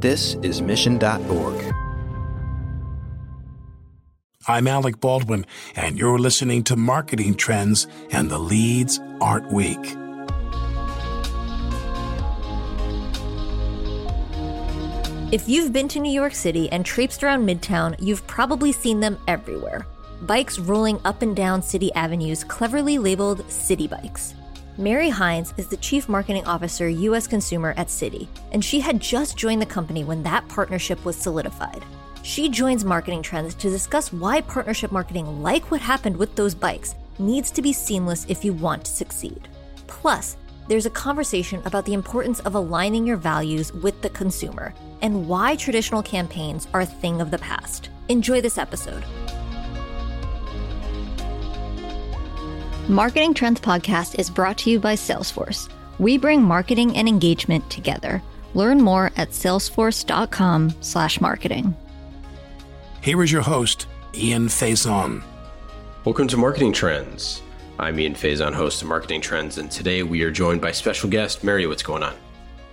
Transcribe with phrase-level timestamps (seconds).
[0.00, 1.74] This is Mission.org.
[4.46, 9.80] I'm Alec Baldwin, and you're listening to Marketing Trends and the Leads Aren't Weak.
[15.32, 19.18] If you've been to New York City and traipsed around Midtown, you've probably seen them
[19.26, 19.84] everywhere.
[20.22, 24.34] Bikes rolling up and down city avenues, cleverly labeled Citi Bikes.
[24.78, 27.26] Mary Hines is the Chief Marketing Officer, U.S.
[27.26, 31.84] Consumer at Citi, and she had just joined the company when that partnership was solidified.
[32.22, 36.94] She joins Marketing Trends to discuss why partnership marketing, like what happened with those bikes,
[37.18, 39.48] needs to be seamless if you want to succeed.
[39.88, 40.36] Plus,
[40.68, 45.56] there's a conversation about the importance of aligning your values with the consumer and why
[45.56, 47.88] traditional campaigns are a thing of the past.
[48.08, 49.02] Enjoy this episode.
[52.90, 55.68] Marketing Trends Podcast is brought to you by Salesforce.
[55.98, 58.22] We bring marketing and engagement together.
[58.54, 61.76] Learn more at salesforce.com/marketing.
[63.02, 65.22] Here is your host, Ian Faison.
[66.06, 67.42] Welcome to Marketing Trends.
[67.78, 71.44] I'm Ian Faison, host of Marketing Trends, and today we are joined by special guest
[71.44, 71.66] Mary.
[71.66, 72.14] What's going on?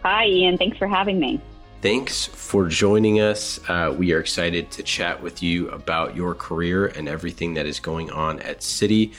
[0.03, 0.57] Hi, Ian.
[0.57, 1.41] Thanks for having me.
[1.81, 3.59] Thanks for joining us.
[3.67, 7.81] Uh, we are excited to chat with you about your career and everything that is
[7.81, 9.11] going on at Citi.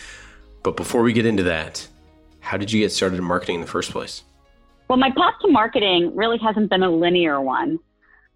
[0.67, 1.87] But before we get into that,
[2.41, 4.25] how did you get started in marketing in the first place?
[4.89, 7.79] Well, my path to marketing really hasn't been a linear one.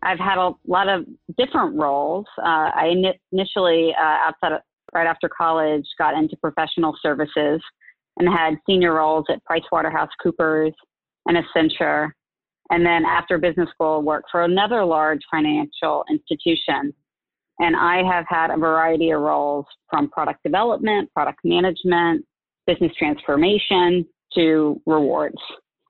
[0.05, 2.27] I've had a lot of different roles.
[2.39, 2.95] Uh, I
[3.33, 4.61] initially, uh, outside of,
[4.95, 7.61] right after college, got into professional services
[8.17, 10.73] and had senior roles at PricewaterhouseCoopers
[11.27, 12.11] and Accenture.
[12.71, 16.95] And then after business school, worked for another large financial institution.
[17.61, 22.25] And I have had a variety of roles from product development, product management,
[22.67, 25.39] business transformation to rewards.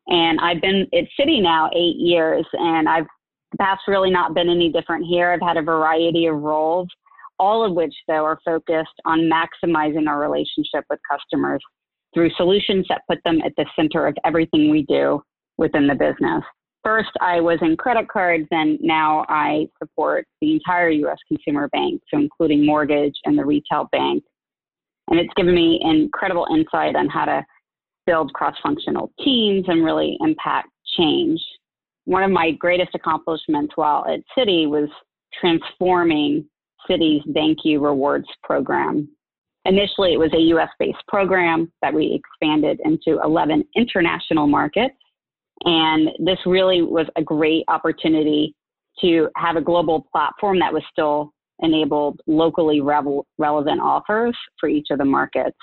[0.09, 3.07] And I've been at Citi now eight years, and I've
[3.59, 5.33] that's really not been any different here.
[5.33, 6.89] I've had a variety of roles
[7.41, 11.61] all of which, though, are focused on maximizing our relationship with customers
[12.13, 15.23] through solutions that put them at the center of everything we do
[15.57, 16.45] within the business.
[16.83, 21.19] First, I was in credit cards, and now I support the entire U.S.
[21.29, 24.25] consumer bank, so including mortgage and the retail bank.
[25.09, 27.45] And it's given me incredible insight on how to
[28.07, 31.41] build cross functional teams and really impact change.
[32.07, 34.89] One of my greatest accomplishments while at Citi was
[35.39, 36.47] transforming
[36.89, 39.09] Citi's Thank You Rewards program.
[39.67, 44.95] Initially, it was a US based program that we expanded into 11 international markets.
[45.65, 48.55] And this really was a great opportunity
[49.01, 54.89] to have a global platform that was still enabled locally revel- relevant offers for each
[54.91, 55.57] of the markets.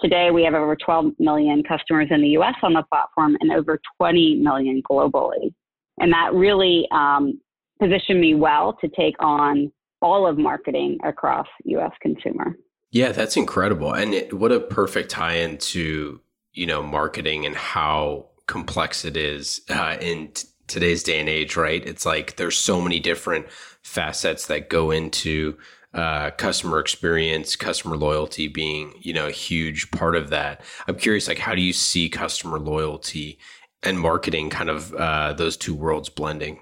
[0.00, 3.78] Today, we have over 12 million customers in the US on the platform and over
[3.98, 5.54] 20 million globally.
[6.00, 7.40] And that really um,
[7.80, 9.70] positioned me well to take on
[10.00, 12.56] all of marketing across US consumer.
[12.90, 13.92] Yeah, that's incredible.
[13.92, 16.20] And it, what a perfect tie in to,
[16.52, 21.56] you know, marketing and how complex it is uh, in t- today's day and age,
[21.56, 21.84] right?
[21.86, 23.46] It's like there's so many different
[23.82, 25.58] facets that go into
[25.94, 30.62] uh, customer experience, customer loyalty being, you know, a huge part of that.
[30.86, 33.38] I'm curious, like, how do you see customer loyalty
[33.82, 36.60] and marketing kind of uh, those two worlds blending?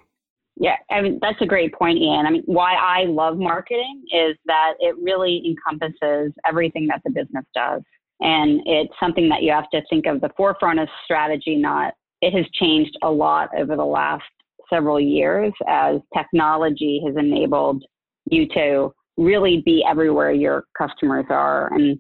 [0.57, 2.27] Yeah, I mean, that's a great point, Ian.
[2.27, 7.45] I mean, why I love marketing is that it really encompasses everything that the business
[7.55, 7.83] does.
[8.21, 12.35] And it's something that you have to think of the forefront of strategy, not, it
[12.35, 14.25] has changed a lot over the last
[14.69, 17.83] several years as technology has enabled
[18.31, 21.73] you to really be everywhere your customers are.
[21.75, 21.99] And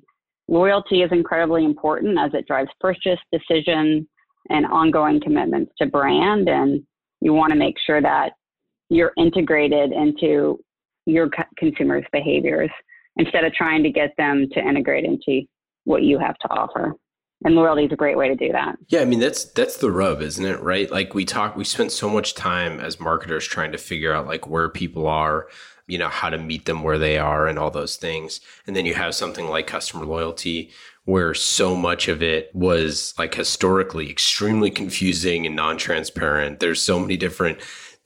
[0.48, 4.06] loyalty is incredibly important as it drives purchase decisions
[4.50, 6.48] and ongoing commitments to brand.
[6.48, 6.82] And
[7.20, 8.32] you want to make sure that
[8.88, 10.58] you're integrated into
[11.06, 12.70] your consumers' behaviors
[13.16, 15.42] instead of trying to get them to integrate into
[15.84, 16.94] what you have to offer.
[17.44, 18.76] And loyalty is a great way to do that.
[18.88, 20.60] Yeah, I mean that's that's the rub, isn't it?
[20.60, 20.90] Right?
[20.90, 24.46] Like we talk we spend so much time as marketers trying to figure out like
[24.46, 25.48] where people are,
[25.86, 28.40] you know, how to meet them where they are and all those things.
[28.66, 30.70] And then you have something like customer loyalty
[31.04, 36.60] where so much of it was like historically extremely confusing and non-transparent.
[36.60, 37.58] There's so many different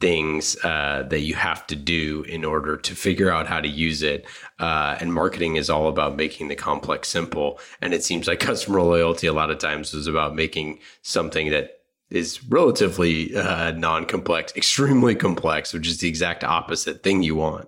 [0.04, 4.02] things uh, that you have to do in order to figure out how to use
[4.02, 4.26] it.
[4.58, 7.58] Uh, and marketing is all about making the complex simple.
[7.80, 11.80] And it seems like customer loyalty a lot of times is about making something that
[12.10, 17.66] is relatively uh, non-complex, extremely complex, which is the exact opposite thing you want.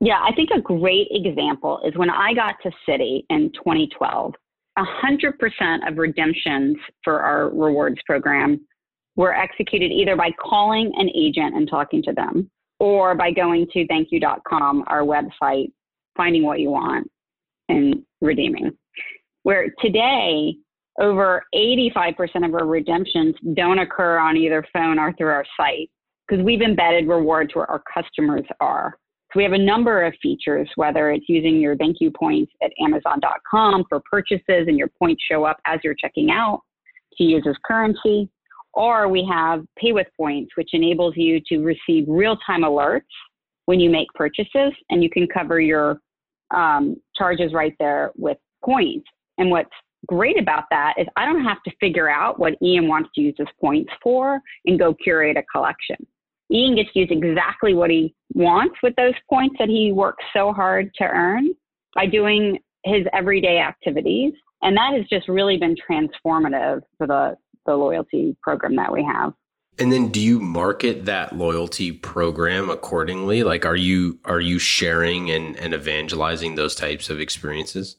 [0.00, 4.32] Yeah, I think a great example is when I got to Citi in 2012,
[4.78, 8.58] 100% of redemptions for our rewards program
[9.16, 12.50] were executed either by calling an agent and talking to them
[12.80, 15.70] or by going to thankyou.com, our website,
[16.16, 17.08] finding what you want
[17.68, 18.70] and redeeming.
[19.44, 20.56] Where today,
[21.00, 25.90] over 85% of our redemptions don't occur on either phone or through our site
[26.26, 28.96] because we've embedded rewards where our customers are.
[29.32, 33.84] So we have a number of features, whether it's using your ThankYou points at Amazon.com
[33.88, 36.60] for purchases and your points show up as you're checking out
[37.18, 38.30] to use as currency,
[38.74, 43.02] or we have Pay with Points, which enables you to receive real time alerts
[43.66, 45.98] when you make purchases and you can cover your
[46.54, 49.06] um, charges right there with points.
[49.38, 49.70] And what's
[50.06, 53.34] great about that is I don't have to figure out what Ian wants to use
[53.38, 55.96] his points for and go curate a collection.
[56.52, 60.52] Ian gets to use exactly what he wants with those points that he works so
[60.52, 61.54] hard to earn
[61.94, 64.34] by doing his everyday activities.
[64.62, 67.36] And that has just really been transformative for the,
[67.66, 69.32] the loyalty program that we have.
[69.78, 73.42] And then do you market that loyalty program accordingly?
[73.42, 77.96] Like are you are you sharing and, and evangelizing those types of experiences?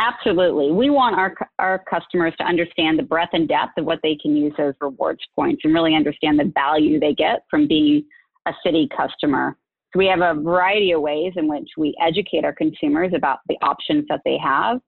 [0.00, 0.70] Absolutely.
[0.70, 4.36] We want our, our customers to understand the breadth and depth of what they can
[4.36, 8.04] use those rewards points and really understand the value they get from being
[8.46, 9.56] a Citi customer.
[9.92, 13.56] So we have a variety of ways in which we educate our consumers about the
[13.62, 14.80] options that they have.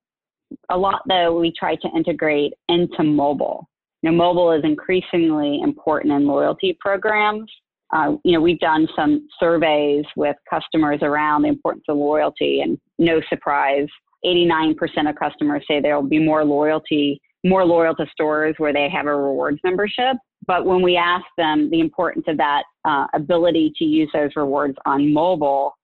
[0.69, 3.69] A lot, though, we try to integrate into mobile.
[4.03, 7.51] You know, mobile is increasingly important in loyalty programs.
[7.93, 12.79] Uh, you know, we've done some surveys with customers around the importance of loyalty, and
[12.99, 13.89] no surprise,
[14.25, 14.75] 89%
[15.09, 19.15] of customers say they'll be more loyalty, more loyal to stores where they have a
[19.15, 20.17] rewards membership.
[20.47, 24.77] But when we ask them the importance of that uh, ability to use those rewards
[24.87, 25.75] on mobile,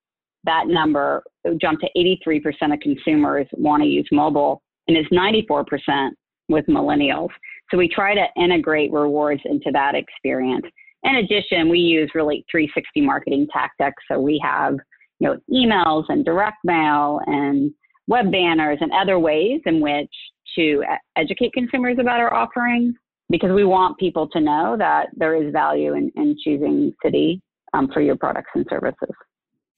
[0.44, 1.22] that number
[1.60, 1.90] jumped to
[2.28, 6.10] 83% of consumers want to use mobile and is 94%
[6.48, 7.28] with millennials.
[7.70, 10.66] So we try to integrate rewards into that experience.
[11.02, 14.02] In addition, we use really 360 marketing tactics.
[14.10, 14.75] So we have,
[15.19, 17.72] you know, emails and direct mail and
[18.06, 20.10] web banners and other ways in which
[20.56, 20.82] to
[21.16, 22.94] educate consumers about our offerings
[23.28, 27.40] because we want people to know that there is value in, in choosing Citi
[27.75, 29.14] um, for your products and services.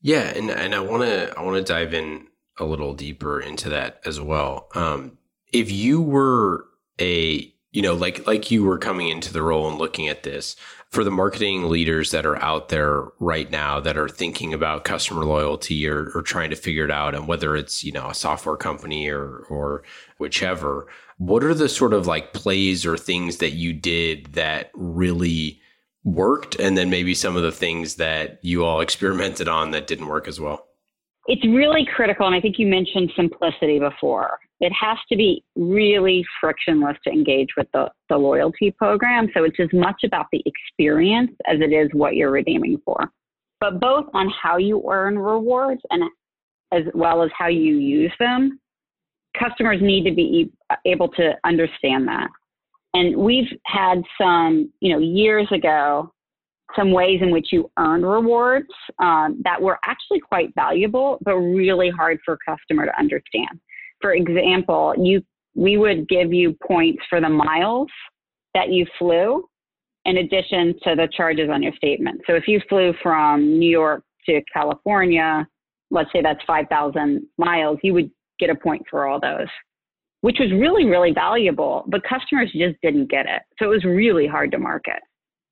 [0.03, 2.29] Yeah, and, and I want to I want to dive in
[2.59, 4.69] a little deeper into that as well.
[4.75, 5.19] Um,
[5.53, 6.67] if you were
[7.01, 10.57] a you know like like you were coming into the role and looking at this
[10.91, 15.25] for the marketing leaders that are out there right now that are thinking about customer
[15.25, 18.57] loyalty or, or trying to figure it out and whether it's you know a software
[18.57, 19.83] company or or
[20.19, 20.87] whichever
[21.19, 25.61] what are the sort of like plays or things that you did that really
[26.05, 30.07] worked and then maybe some of the things that you all experimented on that didn't
[30.07, 30.69] work as well?
[31.27, 36.25] It's really critical and i think you mentioned simplicity before it has to be really
[36.41, 39.29] frictionless to engage with the, the loyalty program.
[39.35, 43.11] So it's as much about the experience as it is what you're redeeming for.
[43.61, 46.05] But both on how you earn rewards and
[46.73, 48.61] as well as how you use them,
[49.39, 50.51] customers need to be
[50.85, 52.29] able to understand that.
[52.95, 56.13] And we've had some, you know, years ago,
[56.75, 58.69] some ways in which you earn rewards
[58.99, 63.61] um, that were actually quite valuable, but really hard for a customer to understand
[64.01, 65.23] for example, you
[65.55, 67.89] we would give you points for the miles
[68.55, 69.45] that you flew
[70.05, 72.21] in addition to the charges on your statement.
[72.27, 75.47] So if you flew from New York to California,
[75.91, 79.49] let's say that's 5,000 miles, you would get a point for all those,
[80.21, 83.43] which was really, really valuable, but customers just didn't get it.
[83.59, 85.01] So it was really hard to market.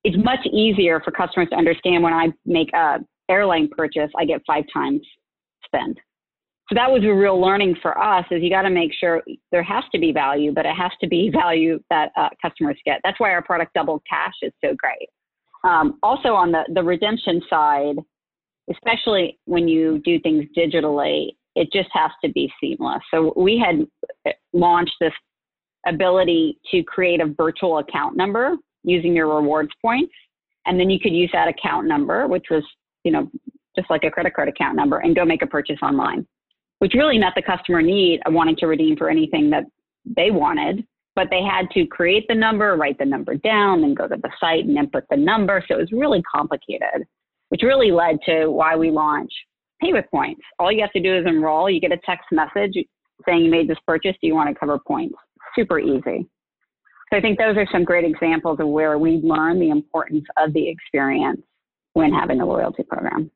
[0.05, 2.99] It's much easier for customers to understand when I make a
[3.29, 5.01] airline purchase, I get five times
[5.65, 5.99] spend
[6.69, 9.63] so that was a real learning for us is you got to make sure there
[9.63, 12.99] has to be value but it has to be value that uh, customers get.
[13.03, 15.09] That's why our product double cash is so great.
[15.63, 17.95] Um, also on the, the redemption side
[18.69, 23.01] especially when you do things digitally it just has to be seamless.
[23.09, 23.87] So we had
[24.27, 25.13] uh, launched this
[25.87, 30.13] ability to create a virtual account number using your rewards points
[30.65, 32.63] and then you could use that account number which was
[33.03, 33.29] you know
[33.75, 36.27] just like a credit card account number and go make a purchase online
[36.79, 39.63] which really met the customer need of wanting to redeem for anything that
[40.05, 40.85] they wanted.
[41.15, 44.29] But they had to create the number, write the number down, then go to the
[44.39, 45.63] site and input the number.
[45.67, 47.07] So it was really complicated,
[47.49, 49.33] which really led to why we launched
[49.81, 50.41] Pay with Points.
[50.59, 51.69] All you have to do is enroll.
[51.69, 52.73] You get a text message
[53.25, 54.15] saying you made this purchase.
[54.21, 55.15] Do you want to cover points?
[55.55, 56.27] Super easy.
[57.09, 60.53] So I think those are some great examples of where we learn the importance of
[60.53, 61.41] the experience
[61.93, 63.31] when having a loyalty program.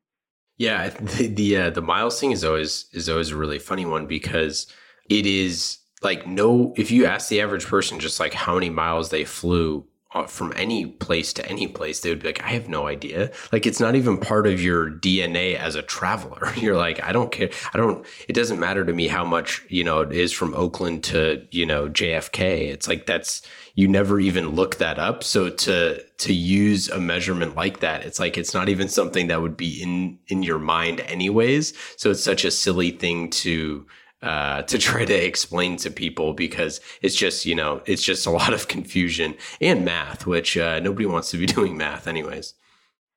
[0.62, 4.06] Yeah, the the, uh, the miles thing is always is always a really funny one
[4.06, 4.68] because
[5.10, 9.10] it is like no if you ask the average person just like how many miles
[9.10, 12.68] they flew uh, from any place to any place, they would be like, I have
[12.68, 13.30] no idea.
[13.50, 16.52] Like, it's not even part of your DNA as a traveler.
[16.56, 17.48] You're like, I don't care.
[17.72, 21.02] I don't, it doesn't matter to me how much, you know, it is from Oakland
[21.04, 22.70] to, you know, JFK.
[22.70, 23.40] It's like, that's,
[23.74, 25.24] you never even look that up.
[25.24, 29.40] So to, to use a measurement like that, it's like, it's not even something that
[29.40, 31.72] would be in, in your mind anyways.
[31.96, 33.86] So it's such a silly thing to,
[34.22, 38.30] uh, to try to explain to people because it's just you know it's just a
[38.38, 42.54] lot of confusion and math, which uh, nobody wants to be doing math anyways.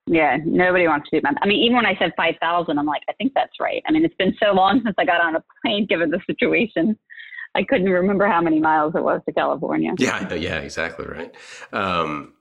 [0.08, 1.36] Yeah, nobody wants to do math.
[1.42, 3.82] I mean, even when I said five thousand, I'm like, I think that's right.
[3.88, 6.98] I mean, it's been so long since I got on a plane, given the situation.
[7.56, 9.94] I couldn't remember how many miles it was to California.
[9.98, 11.34] Yeah, yeah, exactly right.
[11.72, 12.34] Um,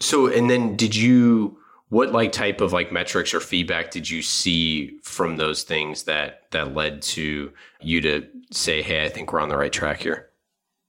[0.00, 1.58] so, and then did you?
[1.88, 6.42] what like type of like metrics or feedback did you see from those things that
[6.50, 10.30] that led to you to say hey i think we're on the right track here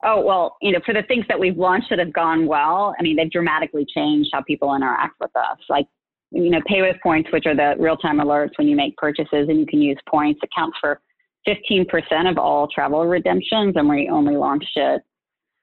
[0.03, 3.03] oh well you know for the things that we've launched that have gone well i
[3.03, 5.85] mean they've dramatically changed how people interact with us like
[6.31, 9.59] you know pay with points which are the real-time alerts when you make purchases and
[9.59, 10.99] you can use points accounts for
[11.47, 15.01] 15% of all travel redemptions and we only launched it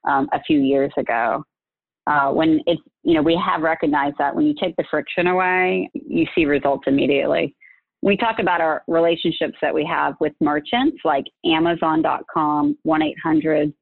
[0.09, 1.45] um, a few years ago.
[2.07, 5.89] Uh, when it's you know we have recognized that when you take the friction away
[5.95, 7.55] you see results immediately.
[8.03, 13.73] We talk about our relationships that we have with merchants like amazon.com 1-800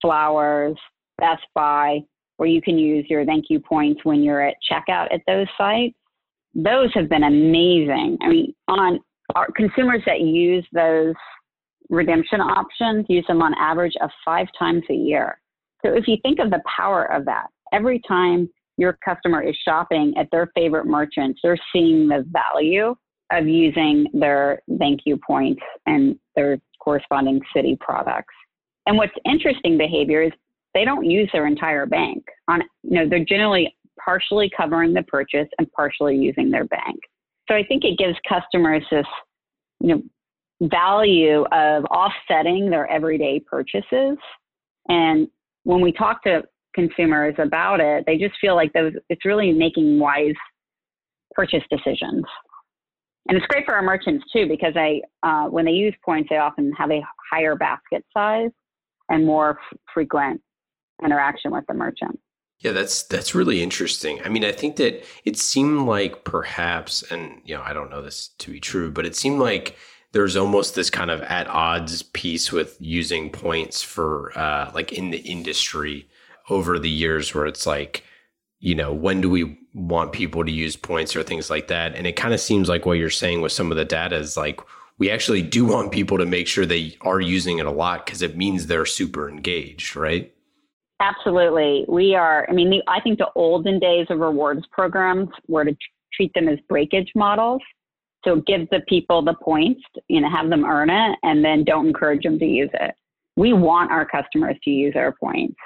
[0.00, 0.76] flowers
[1.18, 1.98] best buy
[2.36, 5.94] where you can use your thank you points when you're at checkout at those sites.
[6.54, 8.16] Those have been amazing.
[8.22, 9.00] I mean on
[9.34, 11.14] our consumers that use those
[11.92, 15.40] redemption options use them on average of five times a year
[15.84, 20.14] so if you think of the power of that every time your customer is shopping
[20.16, 22.94] at their favorite merchants, they're seeing the value
[23.30, 28.34] of using their thank you points and their corresponding Citi products.
[28.86, 30.32] And what's interesting behavior is
[30.74, 32.24] they don't use their entire bank.
[32.48, 36.98] On you know, they're generally partially covering the purchase and partially using their bank.
[37.48, 39.06] So I think it gives customers this,
[39.80, 40.02] you know,
[40.62, 44.16] value of offsetting their everyday purchases.
[44.88, 45.28] And
[45.64, 46.42] when we talk to
[46.74, 50.34] consumers about it, they just feel like those it's really making wise
[51.32, 52.24] purchase decisions.
[53.28, 56.38] And it's great for our merchants too because they uh, when they use points, they
[56.38, 58.50] often have a higher basket size
[59.08, 60.40] and more f- frequent
[61.04, 62.18] interaction with the merchant.
[62.60, 64.20] Yeah, that's that's really interesting.
[64.24, 68.02] I mean, I think that it seemed like perhaps, and you know, I don't know
[68.02, 69.76] this to be true, but it seemed like
[70.12, 75.10] there's almost this kind of at odds piece with using points for uh, like in
[75.10, 76.06] the industry
[76.48, 78.04] over the years where it's like,
[78.60, 81.94] you know, when do we want people to use points or things like that?
[81.94, 84.36] And it kind of seems like what you're saying with some of the data is
[84.36, 84.60] like,
[84.98, 88.22] we actually do want people to make sure they are using it a lot because
[88.22, 90.32] it means they're super engaged, right?
[91.00, 91.84] Absolutely.
[91.88, 95.74] We are, I mean, the, I think the olden days of rewards programs were to
[96.12, 97.62] treat them as breakage models.
[98.24, 101.88] So give the people the points, you know, have them earn it, and then don't
[101.88, 102.94] encourage them to use it.
[103.36, 105.56] We want our customers to use our points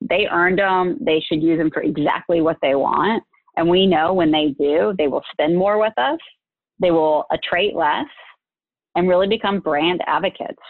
[0.00, 0.98] they earned them.
[1.00, 3.22] They should use them for exactly what they want.
[3.56, 6.18] And we know when they do, they will spend more with us,
[6.78, 8.06] they will attrite less,
[8.94, 10.60] and really become brand advocates.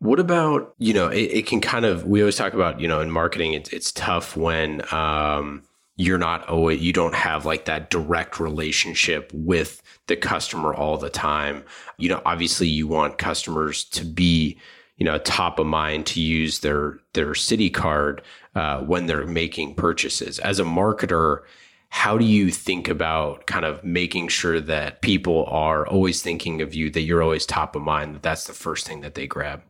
[0.00, 3.00] What about, you know, it, it can kind of, we always talk about, you know,
[3.00, 5.64] in marketing, it's, it's tough when um,
[5.98, 11.10] you're not always, you don't have like that direct relationship with the customer all the
[11.10, 11.64] time.
[11.98, 14.58] You know, obviously you want customers to be,
[14.98, 18.20] you know top of mind to use their their Citi card
[18.54, 21.42] uh, when they're making purchases as a marketer
[21.90, 26.74] how do you think about kind of making sure that people are always thinking of
[26.74, 29.62] you that you're always top of mind that that's the first thing that they grab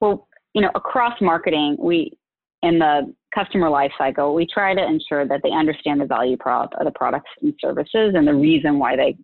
[0.00, 2.12] well you know across marketing we
[2.62, 6.72] in the customer life cycle we try to ensure that they understand the value prop
[6.78, 9.16] of the products and services and the reason why they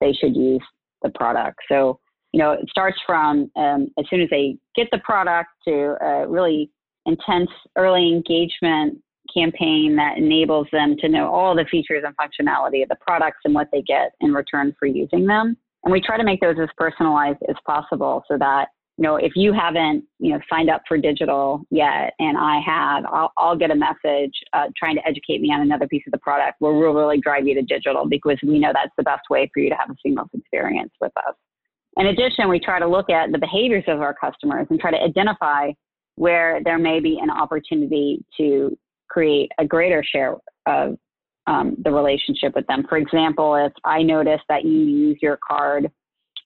[0.00, 0.62] they should use
[1.02, 1.98] the product so
[2.32, 6.28] you know, it starts from um, as soon as they get the product to a
[6.28, 6.70] really
[7.06, 8.98] intense early engagement
[9.32, 13.54] campaign that enables them to know all the features and functionality of the products and
[13.54, 15.56] what they get in return for using them.
[15.84, 19.32] And we try to make those as personalized as possible so that, you know, if
[19.34, 23.70] you haven't, you know, signed up for digital yet and I have, I'll, I'll get
[23.70, 27.18] a message uh, trying to educate me on another piece of the product we'll really
[27.18, 29.88] drive you to digital because we know that's the best way for you to have
[29.88, 31.34] a seamless experience with us.
[31.96, 35.02] In addition, we try to look at the behaviors of our customers and try to
[35.02, 35.70] identify
[36.16, 38.76] where there may be an opportunity to
[39.08, 40.96] create a greater share of
[41.46, 42.84] um, the relationship with them.
[42.88, 45.90] For example, if I notice that you use your card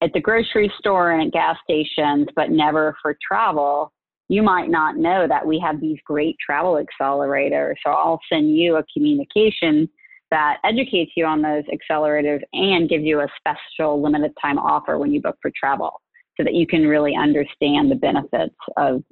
[0.04, 3.90] at the grocery store and at gas stations, but never for travel,
[4.28, 7.74] you might not know that we have these great travel accelerators.
[7.84, 9.88] So I'll send you a communication
[10.30, 15.10] that educates you on those accelerators and gives you a special limited time offer when
[15.10, 16.02] you book for travel
[16.36, 19.02] so that you can really understand the benefits of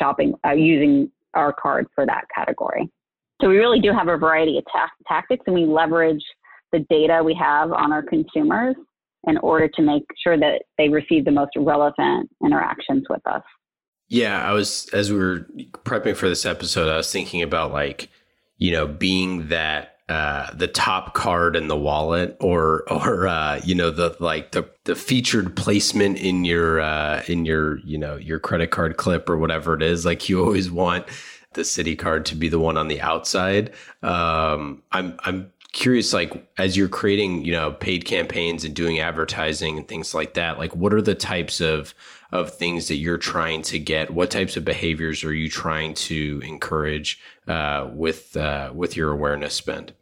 [0.00, 2.90] shopping uh, using our card for that category.
[3.40, 6.24] So we really do have a variety of ta- tactics and we leverage
[6.72, 8.74] the data we have on our consumers
[9.26, 13.42] in order to make sure that they receive the most relevant interactions with us.
[14.08, 15.46] Yeah, I was as we were
[15.84, 18.08] prepping for this episode, I was thinking about like,
[18.58, 23.76] you know, being that uh, the top card in the wallet or or uh, you
[23.76, 28.40] know the like the the featured placement in your uh, in your you know your
[28.40, 31.06] credit card clip or whatever it is like you always want
[31.54, 33.72] the Citi card to be the one on the outside
[34.02, 39.78] um, i'm i'm curious like as you're creating you know paid campaigns and doing advertising
[39.78, 41.94] and things like that like what are the types of
[42.32, 44.10] of things that you're trying to get?
[44.10, 49.54] What types of behaviors are you trying to encourage uh, with uh, with your awareness
[49.54, 49.92] spend?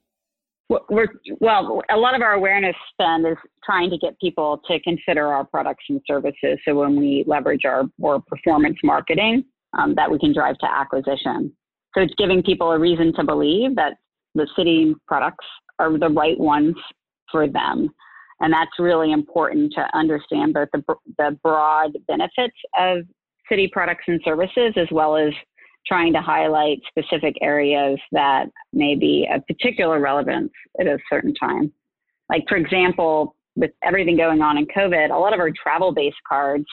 [0.68, 1.08] We're
[1.40, 5.44] well a lot of our awareness spend is trying to get people to consider our
[5.44, 6.58] products and services.
[6.66, 9.44] So when we leverage our more performance marketing
[9.78, 11.52] um, that we can drive to acquisition.
[11.94, 13.94] So it's giving people a reason to believe that
[14.34, 15.46] the Citi products
[15.78, 16.74] are the right ones
[17.30, 17.88] for them.
[18.40, 20.82] And that's really important to understand both the,
[21.18, 22.98] the broad benefits of
[23.50, 25.32] Citi products and services as well as
[25.86, 31.72] trying to highlight specific areas that may be of particular relevance at a certain time.
[32.28, 36.18] Like, for example, with everything going on in COVID, a lot of our travel based
[36.28, 36.66] cards,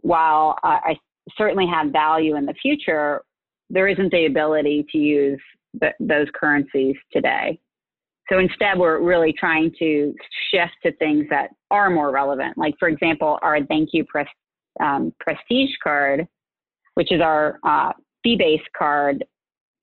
[0.00, 0.96] while I
[1.36, 3.22] certainly have value in the future,
[3.70, 5.40] there isn't the ability to use
[5.80, 7.58] th- those currencies today.
[8.30, 10.14] So instead, we're really trying to
[10.50, 12.58] shift to things that are more relevant.
[12.58, 14.26] Like, for example, our Thank You Pres-
[14.80, 16.26] um, Prestige card,
[16.94, 19.24] which is our uh, fee based card,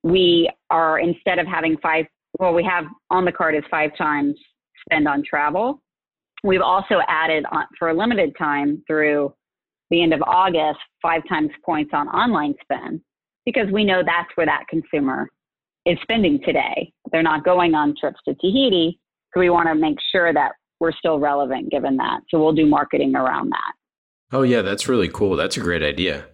[0.04, 2.06] we are instead of having five,
[2.38, 4.36] well, we have on the card is five times
[4.86, 5.82] spend on travel.
[6.44, 9.34] We've also added on, for a limited time through
[9.90, 13.02] the end of August, five times points on online spend
[13.46, 15.30] because we know that's where that consumer
[15.86, 16.92] is spending today.
[17.12, 19.00] They're not going on trips to Tahiti.
[19.34, 22.22] So we want to make sure that we're still relevant given that.
[22.30, 23.74] So we'll do marketing around that.
[24.32, 25.36] Oh, yeah, that's really cool.
[25.36, 26.26] That's a great idea.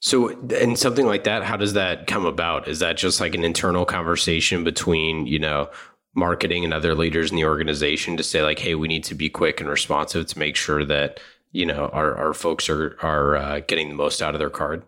[0.00, 2.68] So, and something like that, how does that come about?
[2.68, 5.70] Is that just like an internal conversation between, you know,
[6.14, 9.28] marketing and other leaders in the organization to say, like, hey, we need to be
[9.28, 11.20] quick and responsive to make sure that,
[11.52, 14.84] you know, our, our folks are, are uh, getting the most out of their card?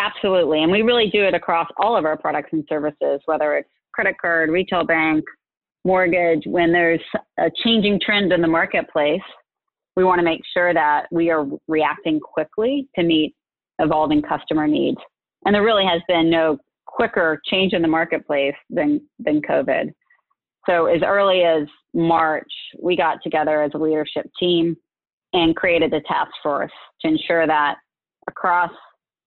[0.00, 0.62] Absolutely.
[0.62, 4.16] And we really do it across all of our products and services, whether it's credit
[4.18, 5.22] card, retail bank,
[5.84, 6.42] mortgage.
[6.46, 7.02] When there's
[7.38, 9.20] a changing trend in the marketplace,
[9.96, 13.34] we want to make sure that we are reacting quickly to meet
[13.78, 14.96] evolving customer needs.
[15.44, 19.92] And there really has been no quicker change in the marketplace than, than COVID.
[20.66, 24.76] So, as early as March, we got together as a leadership team
[25.34, 27.76] and created a task force to ensure that
[28.28, 28.70] across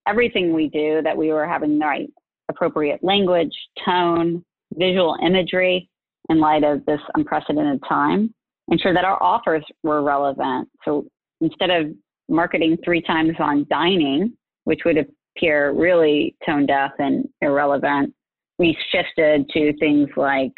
[0.08, 2.10] everything we do that we were having the right
[2.50, 3.54] appropriate language,
[3.86, 4.44] tone,
[4.76, 5.90] visual imagery
[6.30, 8.34] in light of this unprecedented time.
[8.70, 10.70] Ensure that our offers were relevant.
[10.86, 11.06] So
[11.42, 11.88] instead of
[12.30, 14.98] marketing three times on dining, which would
[15.38, 18.14] appear really tone deaf and irrelevant,
[18.60, 20.54] we shifted to things like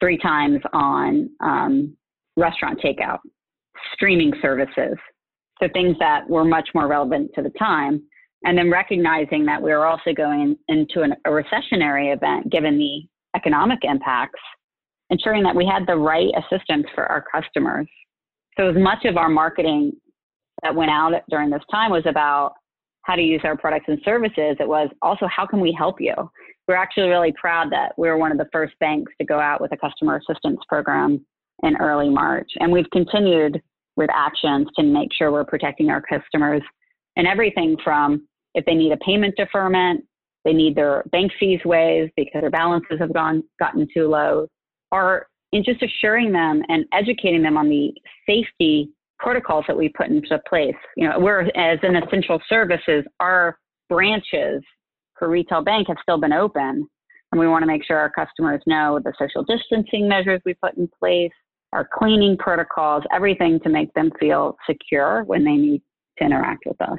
[0.00, 1.96] three times on um,
[2.36, 3.18] restaurant takeout,
[3.94, 4.96] streaming services.
[5.60, 8.02] So things that were much more relevant to the time
[8.46, 13.02] and then recognizing that we were also going into an, a recessionary event given the
[13.36, 14.40] economic impacts,
[15.10, 17.88] ensuring that we had the right assistance for our customers.
[18.56, 19.92] So, as much of our marketing
[20.62, 22.54] that went out during this time was about
[23.02, 26.14] how to use our products and services, it was also how can we help you?
[26.68, 29.60] We're actually really proud that we were one of the first banks to go out
[29.60, 31.24] with a customer assistance program
[31.62, 32.50] in early March.
[32.58, 33.60] And we've continued
[33.96, 36.62] with actions to make sure we're protecting our customers
[37.16, 40.04] and everything from if they need a payment deferment,
[40.44, 44.48] they need their bank fees waived because their balances have gone gotten too low,
[44.90, 47.92] or in just assuring them and educating them on the
[48.28, 50.74] safety protocols that we put into place.
[50.96, 54.62] You know, we're as an essential services, our branches
[55.18, 56.86] for retail bank have still been open.
[57.32, 60.76] And we want to make sure our customers know the social distancing measures we put
[60.76, 61.32] in place,
[61.72, 65.82] our cleaning protocols, everything to make them feel secure when they need
[66.18, 66.98] to interact with us.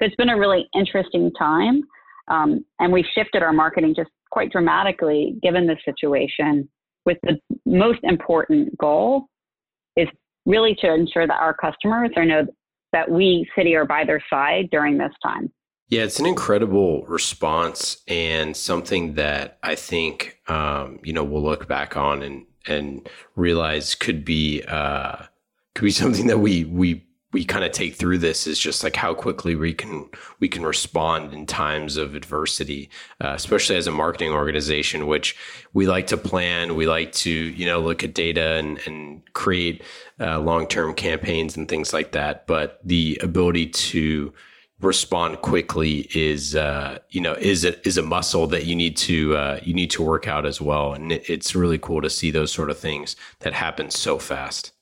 [0.00, 1.82] So it's been a really interesting time.
[2.28, 6.68] Um, and we've shifted our marketing just quite dramatically given the situation
[7.06, 9.26] with the most important goal
[9.96, 10.08] is
[10.44, 12.46] really to ensure that our customers are know
[12.92, 15.50] that we Citi are by their side during this time
[15.88, 21.66] Yeah, it's an incredible response and something that I think um, you know we'll look
[21.66, 25.24] back on and and realize could be uh,
[25.74, 28.96] could be something that we we we kind of take through this is just like
[28.96, 30.08] how quickly we can
[30.40, 32.88] we can respond in times of adversity,
[33.22, 35.36] uh, especially as a marketing organization, which
[35.74, 39.82] we like to plan, we like to you know look at data and and create
[40.20, 42.46] uh, long term campaigns and things like that.
[42.46, 44.32] But the ability to
[44.80, 49.36] respond quickly is uh, you know is a, is a muscle that you need to
[49.36, 52.30] uh, you need to work out as well, and it, it's really cool to see
[52.30, 54.72] those sort of things that happen so fast.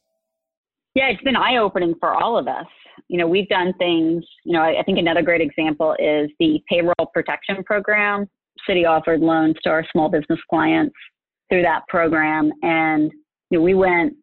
[0.97, 2.65] Yeah, it's been eye opening for all of us.
[3.09, 6.59] You know, we've done things, you know, I, I think another great example is the
[6.71, 8.27] payroll protection program.
[8.67, 10.95] Citi offered loans to our small business clients
[11.51, 12.51] through that program.
[12.63, 13.13] And
[13.51, 14.15] you know, we went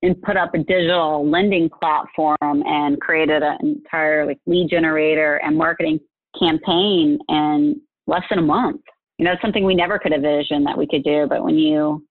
[0.00, 5.58] and put up a digital lending platform and created an entire like lead generator and
[5.58, 6.00] marketing
[6.38, 8.80] campaign in less than a month.
[9.18, 11.26] You know, it's something we never could have envisioned that we could do.
[11.28, 12.02] But when you,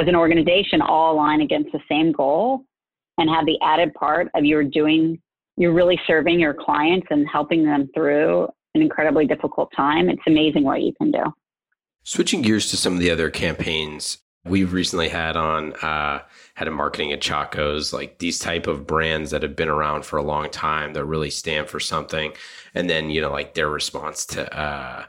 [0.00, 2.64] as an organization, all align against the same goal,
[3.18, 5.20] and have the added part of you're doing,
[5.56, 10.08] you're really serving your clients and helping them through an incredibly difficult time.
[10.08, 11.22] It's amazing what you can do.
[12.04, 16.22] Switching gears to some of the other campaigns we've recently had on uh,
[16.54, 20.16] head of marketing at Chaco's, like these type of brands that have been around for
[20.16, 22.32] a long time that really stand for something,
[22.74, 25.04] and then you know like their response to uh,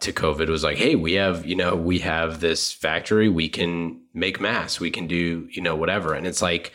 [0.00, 4.00] to COVID was like, hey, we have you know we have this factory, we can
[4.12, 6.72] make masks, we can do you know whatever, and it's like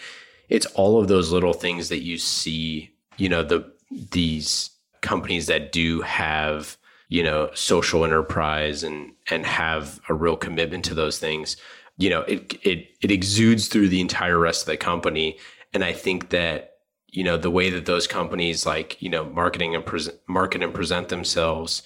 [0.49, 3.71] it's all of those little things that you see, you know, the
[4.11, 10.83] these companies that do have, you know, social enterprise and and have a real commitment
[10.85, 11.55] to those things,
[11.97, 15.37] you know, it it it exudes through the entire rest of the company.
[15.73, 19.75] And I think that, you know, the way that those companies like, you know, marketing
[19.75, 21.83] and present market and present themselves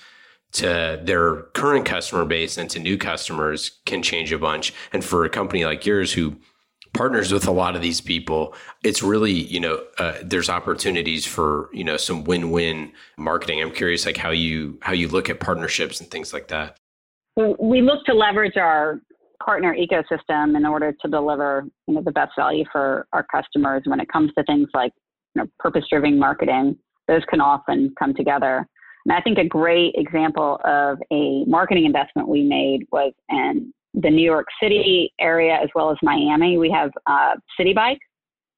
[0.53, 4.73] to their current customer base and to new customers can change a bunch.
[4.93, 6.37] And for a company like yours who
[6.93, 8.53] partners with a lot of these people
[8.83, 13.61] it's really you know uh, there's opportunities for you know some win-win marketing.
[13.61, 16.77] I'm curious like how you how you look at partnerships and things like that.
[17.35, 18.99] We look to leverage our
[19.43, 23.99] partner ecosystem in order to deliver you know the best value for our customers when
[23.99, 24.91] it comes to things like
[25.35, 26.77] you know purpose driven marketing.
[27.07, 28.67] Those can often come together.
[29.05, 34.09] And i think a great example of a marketing investment we made was in the
[34.09, 36.57] New York Citi area as well as Miami.
[36.57, 37.99] We have uh, Citi Bike,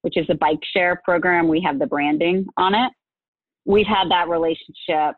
[0.01, 1.47] which is a bike share program.
[1.47, 2.91] We have the branding on it.
[3.65, 5.15] We've had that relationship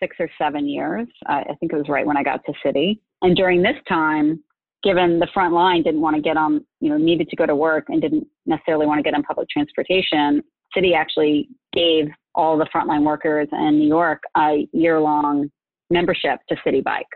[0.00, 1.06] six or seven years.
[1.28, 3.00] Uh, I think it was right when I got to Citi.
[3.22, 4.42] And during this time,
[4.82, 7.54] given the front line didn't want to get on, you know, needed to go to
[7.54, 10.42] work and didn't necessarily want to get on public transportation,
[10.76, 15.50] Citi actually gave all the frontline workers in New York a year long
[15.90, 17.06] membership to City Bike.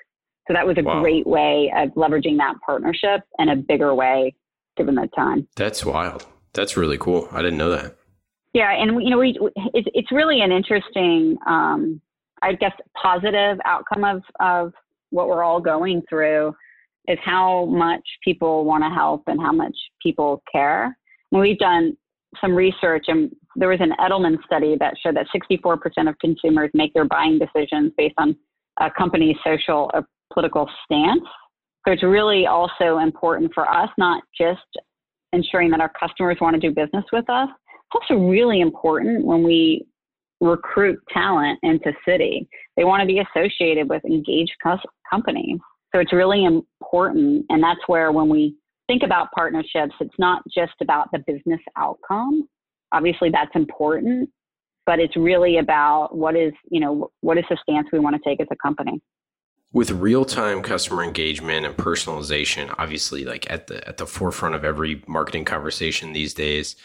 [0.47, 1.01] So that was a wow.
[1.01, 4.35] great way of leveraging that partnership in a bigger way
[4.77, 5.49] given the time.
[5.57, 6.27] That's wild.
[6.53, 7.29] That's really cool.
[7.33, 7.97] I didn't know that.
[8.53, 9.39] Yeah, and you know, we
[9.75, 12.01] it's it's really an interesting, um,
[12.43, 14.73] I guess, positive outcome of of
[15.11, 16.55] what we're all going through
[17.09, 20.97] is how much people want to help and how much people care.
[21.33, 21.97] And we've done
[22.41, 26.95] some research, and there was an Edelman study that showed that 64% of consumers make
[26.95, 28.37] their buying decisions based on
[28.81, 29.91] a company's social
[30.35, 31.23] political stance.
[31.87, 34.61] So it's really also important for us, not just
[35.33, 37.49] ensuring that our customers want to do business with us.
[37.49, 39.87] It's also really important when we
[40.41, 42.47] recruit talent into Citi.
[42.77, 44.55] They want to be associated with engaged
[45.11, 45.59] companies.
[45.95, 47.47] So it's really important.
[47.51, 52.49] And that's where when we think about partnerships, it's not just about the business outcome.
[52.93, 54.29] Obviously, that's important,
[54.87, 58.23] but it's really about what is, you know, what is the stance we want to
[58.29, 59.01] take as a company
[59.75, 65.03] with real-time customer engagement and personalization obviously like at the at the forefront of every
[65.07, 66.77] marketing conversation these days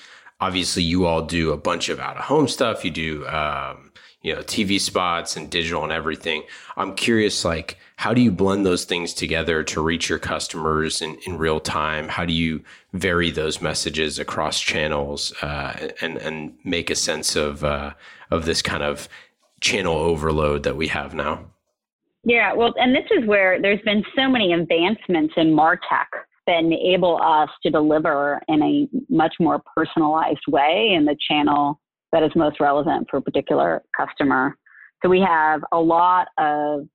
[0.41, 2.85] obviously you all do a bunch of out of home stuff.
[2.85, 6.43] You do um, you know tv spots and digital and everything.
[6.77, 11.17] I'm curious like how do you blend those things together to reach your customers in,
[11.25, 12.07] in real time?
[12.07, 17.63] How do you vary those messages across channels uh, and and make a sense of
[17.63, 17.93] uh,
[18.31, 19.09] of this kind of
[19.61, 21.45] channel overload that we have now
[22.23, 26.07] yeah, well, and this is where there's been so many advancements in MarTech
[26.47, 31.79] that enable us to deliver in a much more personalized way in the channel
[32.11, 34.57] that is most relevant for a particular customer.
[35.03, 36.87] So we have a lot of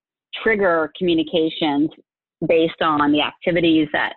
[0.43, 1.91] trigger communications
[2.47, 4.15] based on the activities that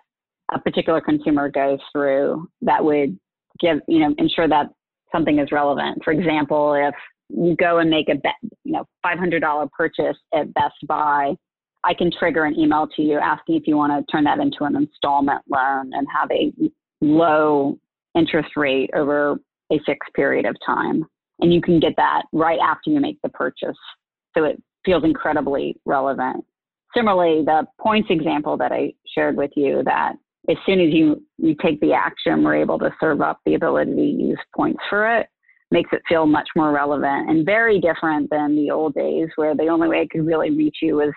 [0.52, 3.18] a particular consumer goes through that would
[3.60, 4.66] give, you know, ensure that
[5.12, 6.02] something is relevant.
[6.04, 6.94] For example, if
[7.28, 11.34] you go and make a bet, you know, $500 purchase at Best Buy,
[11.84, 14.64] I can trigger an email to you asking if you want to turn that into
[14.64, 16.52] an installment loan and have a
[17.00, 17.78] low
[18.16, 19.38] interest rate over
[19.70, 21.04] a fixed period of time.
[21.40, 23.76] And you can get that right after you make the purchase.
[24.36, 26.44] So it feels incredibly relevant.
[26.96, 30.14] Similarly, the points example that I shared with you that
[30.50, 33.94] as soon as you, you take the action, we're able to serve up the ability
[33.94, 35.28] to use points for it,
[35.70, 39.68] makes it feel much more relevant and very different than the old days where the
[39.68, 41.12] only way I could really reach you was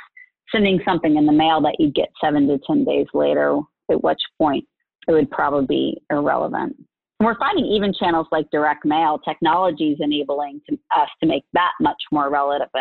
[0.52, 3.60] sending something in the mail that you'd get seven to 10 days later,
[3.90, 4.66] at which point
[5.08, 6.76] it would probably be irrelevant.
[7.20, 11.44] And we're finding even channels like direct mail, technology is enabling to, us to make
[11.54, 12.72] that much more relevant.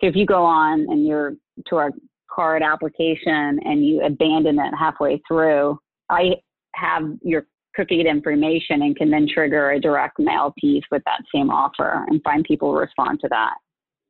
[0.00, 1.34] So if you go on and you're
[1.68, 1.90] to our
[2.30, 5.78] card application and you abandon it halfway through,
[6.10, 6.34] I
[6.74, 7.46] have your
[7.76, 12.22] cookie information and can then trigger a direct mail piece with that same offer and
[12.22, 13.54] find people respond to that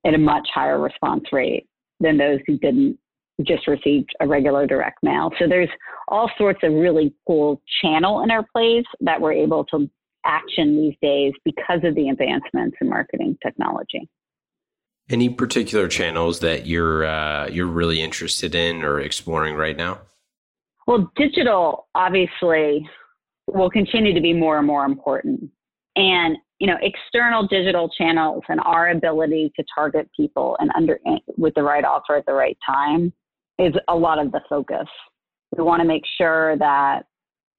[0.07, 1.67] at a much higher response rate
[2.01, 2.99] than those who didn't
[3.43, 5.31] just received a regular direct mail.
[5.39, 5.69] So there's
[6.09, 9.91] all sorts of really cool channel interplays that we're able to
[10.25, 14.09] action these days because of the advancements in marketing technology.
[15.09, 20.01] Any particular channels that you're uh, you're really interested in or exploring right now?
[20.87, 22.89] Well, digital obviously
[23.47, 25.51] will continue to be more and more important,
[25.97, 30.99] and you know, external digital channels and our ability to target people and under
[31.37, 33.13] with the right offer at the right time
[33.59, 34.87] is a lot of the focus.
[35.57, 37.03] We want to make sure that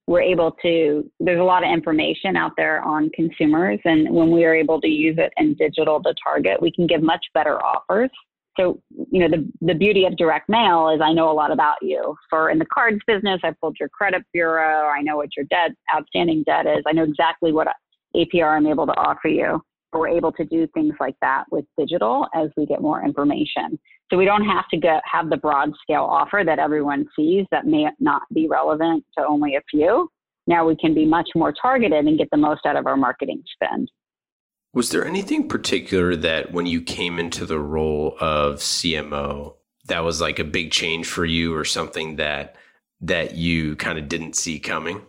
[0.08, 4.46] we're able to there's a lot of information out there on consumers and when we
[4.46, 8.10] are able to use it in digital to target we can give much better offers
[8.58, 11.78] so you know the, the beauty of direct mail is i know a lot about
[11.82, 15.46] you for in the cards business i pulled your credit bureau i know what your
[15.50, 17.68] debt outstanding debt is i know exactly what
[18.16, 19.62] apr i'm able to offer you
[19.94, 23.80] we're able to do things like that with digital as we get more information.
[24.10, 27.66] So we don't have to get, have the broad scale offer that everyone sees that
[27.66, 30.10] may not be relevant to only a few.
[30.46, 33.44] Now we can be much more targeted and get the most out of our marketing
[33.54, 33.92] spend.
[34.78, 39.56] Was there anything particular that when you came into the role of CMO
[39.88, 42.56] that was like a big change for you or something that
[43.02, 45.02] that you kind of didn't see coming?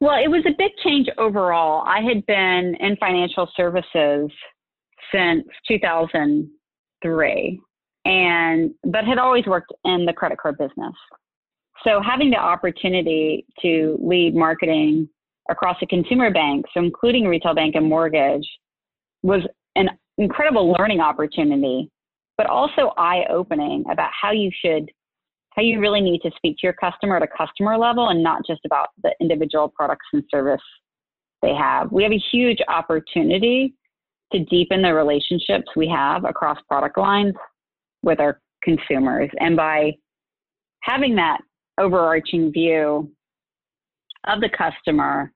[0.00, 1.84] Well, it was a big change overall.
[1.86, 4.32] I had been in financial services
[5.12, 7.60] since 2003
[8.04, 10.96] and but had always worked in the credit card business.
[11.84, 15.08] So having the opportunity to lead marketing
[15.48, 18.48] across a consumer bank, so including retail bank and mortgage,
[19.24, 19.40] was
[19.74, 21.90] an incredible learning opportunity,
[22.36, 24.90] but also eye-opening about how you should
[25.56, 28.42] how you really need to speak to your customer at a customer level and not
[28.44, 30.60] just about the individual products and service
[31.42, 31.92] they have.
[31.92, 33.74] We have a huge opportunity
[34.32, 37.34] to deepen the relationships we have across product lines
[38.02, 39.30] with our consumers.
[39.38, 39.92] And by
[40.80, 41.38] having that
[41.78, 43.12] overarching view
[44.26, 45.32] of the customer,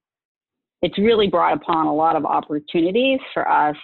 [0.82, 3.76] it's really brought upon a lot of opportunities for us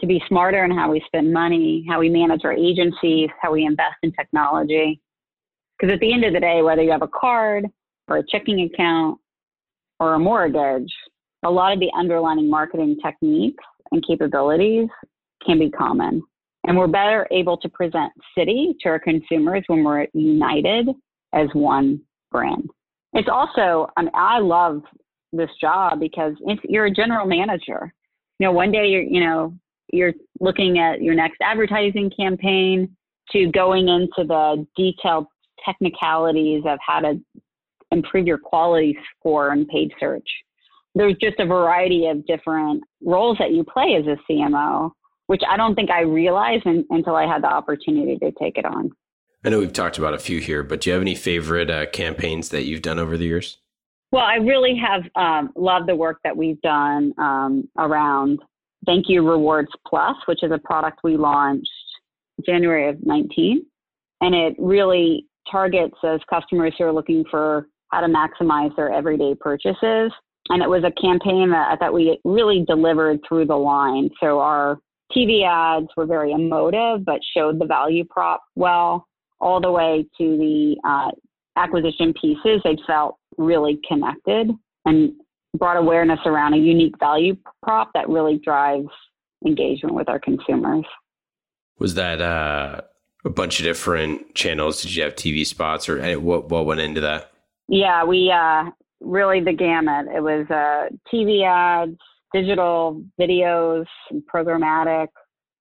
[0.00, 3.64] to be smarter in how we spend money, how we manage our agencies, how we
[3.64, 5.00] invest in technology.
[5.78, 7.66] Because at the end of the day, whether you have a card
[8.08, 9.18] or a checking account
[9.98, 10.92] or a mortgage,
[11.42, 14.88] a lot of the underlying marketing techniques and capabilities
[15.44, 16.22] can be common.
[16.66, 20.88] And we're better able to present Citi to our consumers when we're united
[21.32, 22.68] as one brand.
[23.14, 24.82] It's also, I mean, I love
[25.32, 27.92] this job because you're a general manager.
[28.38, 29.54] You know, one day you're, you know,
[29.92, 32.96] you're looking at your next advertising campaign
[33.32, 35.26] to going into the detailed
[35.64, 37.20] technicalities of how to
[37.90, 40.28] improve your quality score in paid search.
[40.94, 44.90] There's just a variety of different roles that you play as a CMO,
[45.26, 48.64] which I don't think I realized in, until I had the opportunity to take it
[48.64, 48.90] on.
[49.44, 51.86] I know we've talked about a few here, but do you have any favorite uh,
[51.86, 53.58] campaigns that you've done over the years?
[54.12, 58.40] Well, I really have um, loved the work that we've done um, around
[58.84, 61.70] Thank You Rewards Plus, which is a product we launched
[62.44, 63.64] January of 19.
[64.20, 69.34] And it really targets those customers who are looking for how to maximize their everyday
[69.34, 70.12] purchases.
[70.48, 74.10] And it was a campaign that, that we really delivered through the line.
[74.20, 74.78] So our
[75.16, 79.06] TV ads were very emotive, but showed the value prop well,
[79.40, 81.10] all the way to the uh,
[81.56, 82.60] acquisition pieces.
[82.64, 84.50] They felt really connected
[84.84, 85.12] and
[85.56, 88.88] brought awareness around a unique value prop that really drives
[89.44, 90.84] engagement with our consumers.
[91.78, 92.82] Was that uh,
[93.24, 94.82] a bunch of different channels?
[94.82, 97.32] Did you have TV spots or what, what went into that?
[97.68, 100.06] Yeah, we uh, really the gamut.
[100.14, 101.96] It was uh, TV ads,
[102.32, 103.86] digital videos,
[104.32, 105.08] programmatic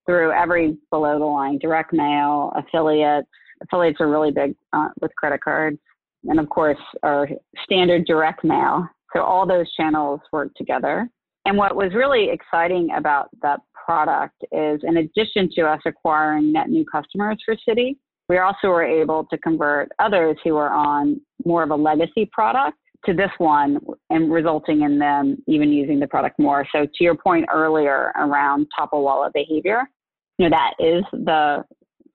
[0.05, 3.27] through every below the line direct mail, affiliates.
[3.61, 5.79] Affiliates are really big uh, with credit cards.
[6.25, 7.27] And of course, our
[7.63, 8.87] standard direct mail.
[9.13, 11.09] So all those channels work together.
[11.45, 16.69] And what was really exciting about that product is in addition to us acquiring net
[16.69, 17.95] new customers for Citi,
[18.27, 22.77] we also were able to convert others who were on more of a legacy product
[23.05, 23.79] to this one
[24.09, 26.67] and resulting in them even using the product more.
[26.71, 29.89] So to your point earlier around top of wallet behavior,
[30.37, 31.63] you know, that is the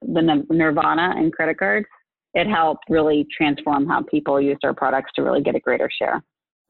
[0.03, 1.87] the nirvana in credit cards.
[2.35, 6.23] It helped really transform how people use our products to really get a greater share.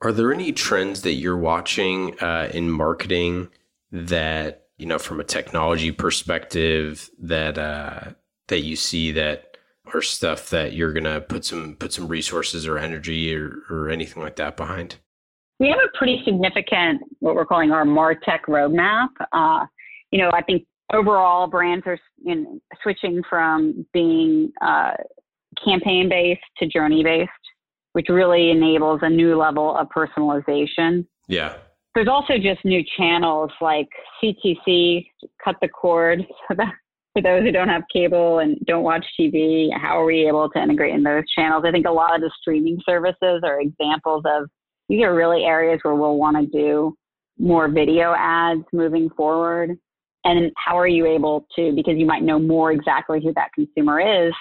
[0.02, 3.48] Are there any trends that you're watching uh, in marketing
[3.90, 8.12] that you know from a technology perspective that uh,
[8.48, 9.56] that you see that
[9.92, 14.22] are stuff that you're gonna put some put some resources or energy or, or anything
[14.22, 14.96] like that behind?
[15.60, 19.08] We have a pretty significant what we're calling our Martech roadmap.
[19.32, 19.66] Uh,
[20.10, 24.92] you know, I think overall brands are you know, switching from being uh,
[25.62, 27.30] campaign based to journey based,
[27.92, 31.06] which really enables a new level of personalization.
[31.28, 31.56] Yeah.
[31.94, 33.88] There's also just new channels like
[34.22, 35.06] CTC,
[35.44, 36.24] cut the cord.
[37.14, 40.60] for those who don't have cable and don't watch TV, how are we able to
[40.60, 41.64] integrate in those channels?
[41.64, 44.48] I think a lot of the streaming services are examples of
[44.88, 46.94] these are really areas where we'll want to do
[47.38, 49.78] more video ads moving forward
[50.24, 54.26] and how are you able to because you might know more exactly who that consumer
[54.26, 54.32] is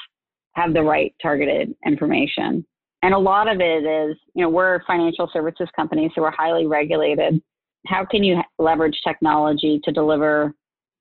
[0.55, 2.65] have the right targeted information.
[3.01, 6.31] And a lot of it is you know we're a financial services company so we're
[6.31, 7.41] highly regulated.
[7.87, 10.53] How can you leverage technology to deliver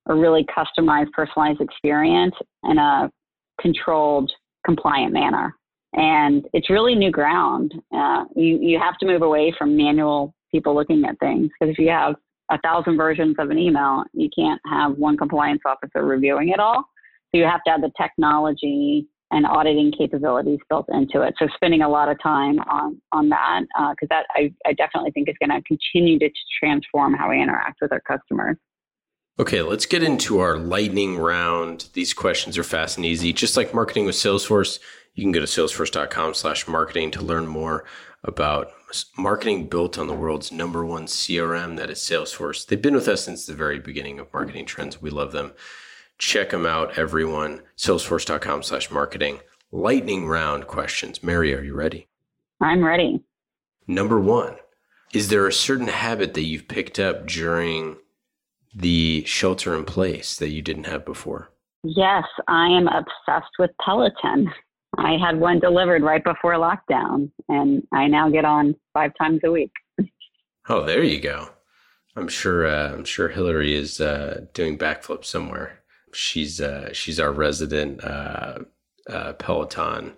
[0.07, 2.35] a really customized personalized experience
[2.65, 3.11] in a
[3.61, 4.33] controlled
[4.65, 5.55] compliant manner?
[5.95, 7.75] And it's really new ground.
[7.95, 11.79] Uh, you, you have to move away from manual people looking at things because if
[11.79, 12.15] you have
[12.51, 16.85] a thousand versions of an email, you can't have one compliance officer reviewing it all.
[17.31, 21.35] So you have to have the technology and auditing capabilities built into it.
[21.39, 25.11] So spending a lot of time on on that because uh, that I, I definitely
[25.11, 28.57] think is going to continue to transform how we interact with our customers.
[29.39, 31.89] Okay, let's get into our lightning round.
[31.95, 33.33] These questions are fast and easy.
[33.33, 34.79] Just like marketing with Salesforce,
[35.15, 37.85] you can go to salesforce.com slash marketing to learn more
[38.25, 38.73] about
[39.17, 42.67] marketing built on the world's number one CRM, that is Salesforce.
[42.67, 45.01] They've been with us since the very beginning of marketing trends.
[45.01, 45.53] We love them.
[46.19, 47.63] Check them out, everyone.
[47.77, 49.41] Salesforce.com slash marketing.
[49.71, 51.23] Lightning round questions.
[51.23, 52.09] Mary, are you ready?
[52.61, 53.23] I'm ready.
[53.87, 54.57] Number one,
[55.13, 57.97] is there a certain habit that you've picked up during
[58.75, 61.51] the shelter in place that you didn't have before?
[61.85, 64.51] Yes, I am obsessed with Peloton.
[64.99, 69.51] I had one delivered right before lockdown, and I now get on five times a
[69.51, 69.73] week.
[70.69, 71.49] oh, there you go.
[72.15, 72.67] I'm sure.
[72.67, 75.82] Uh, I'm sure Hillary is uh, doing backflips somewhere.
[76.13, 78.59] She's uh, she's our resident uh,
[79.09, 80.15] uh, Peloton.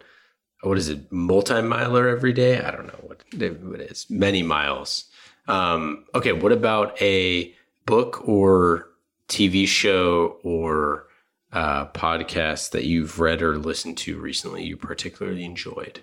[0.63, 1.13] What is it?
[1.13, 2.61] Multi miler every day?
[2.61, 4.07] I don't know what it is.
[4.09, 5.05] Many miles.
[5.47, 6.33] Um, okay.
[6.33, 7.55] What about a
[7.87, 8.89] book or
[9.29, 11.07] TV show or
[11.53, 16.01] uh, podcasts that you've read or listened to recently you particularly enjoyed?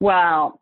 [0.00, 0.60] Well,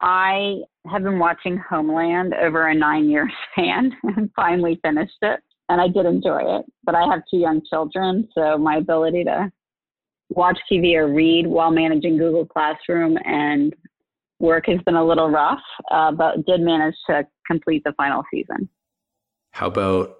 [0.00, 5.40] I have been watching Homeland over a nine year span and finally finished it.
[5.68, 6.66] And I did enjoy it.
[6.84, 9.52] But I have two young children, so my ability to
[10.30, 13.74] watch TV or read while managing Google Classroom and
[14.40, 18.68] work has been a little rough, uh, but did manage to complete the final season.
[19.52, 20.16] How about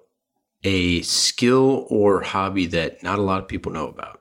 [0.63, 4.19] a skill or hobby that not a lot of people know about?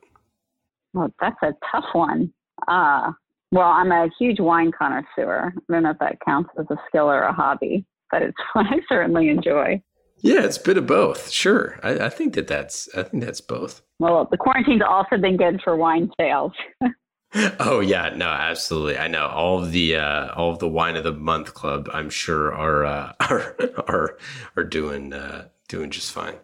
[0.95, 2.33] Well, that's a tough one.
[2.67, 3.12] Uh,
[3.51, 5.53] well, I'm a huge wine connoisseur.
[5.57, 8.67] I don't know if that counts as a skill or a hobby, but it's what
[8.67, 9.83] I certainly enjoy.
[10.21, 11.31] Yeah, it's a bit of both.
[11.31, 13.83] Sure, I, I think that that's I think that's both.
[13.99, 16.53] Well, the quarantine's also been good for wine sales.
[17.61, 18.99] oh yeah, no, absolutely.
[18.99, 21.89] I know all of the uh, all of the wine of the month club.
[21.93, 24.19] I'm sure are uh, are are
[24.57, 26.35] are doing uh, doing just fine.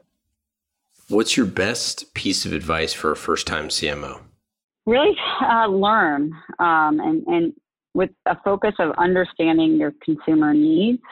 [1.09, 4.21] What's your best piece of advice for a first time CMO?
[4.87, 7.53] Really uh, learn um, and, and
[7.95, 11.03] with a focus of understanding your consumer needs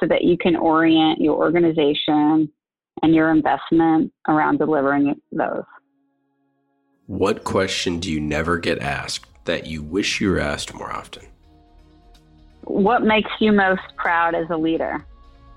[0.00, 2.50] so that you can orient your organization
[3.02, 5.64] and your investment around delivering those.
[7.06, 11.26] What question do you never get asked that you wish you were asked more often?
[12.64, 15.04] What makes you most proud as a leader?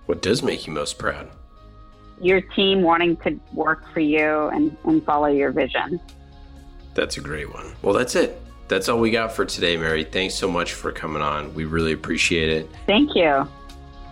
[0.05, 1.29] What does make you most proud?
[2.21, 5.99] your team wanting to work for you and, and follow your vision.
[6.93, 7.73] That's a great one.
[7.81, 8.41] Well, that's it.
[8.67, 10.03] That's all we got for today, Mary.
[10.03, 11.53] Thanks so much for coming on.
[11.55, 12.69] We really appreciate it.
[12.85, 13.47] Thank you.